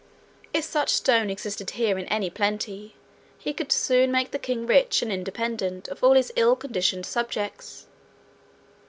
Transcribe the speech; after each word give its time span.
If 0.51 0.63
such 0.63 0.89
stone 0.89 1.29
existed 1.29 1.69
here 1.69 1.95
in 1.99 2.05
any 2.07 2.31
plenty, 2.31 2.95
he 3.37 3.53
could 3.53 3.71
soon 3.71 4.11
make 4.11 4.31
the 4.31 4.39
king 4.39 4.65
rich 4.65 5.03
and 5.03 5.11
independent 5.11 5.87
of 5.89 6.01
his 6.15 6.33
ill 6.35 6.55
conditioned 6.55 7.05
subjects. 7.05 7.85